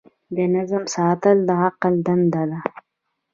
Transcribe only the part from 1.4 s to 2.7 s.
د عقل دنده ده.